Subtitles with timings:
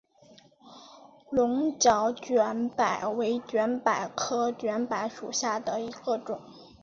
[1.29, 6.41] 鹿角卷柏为卷柏科卷柏属下的一个种。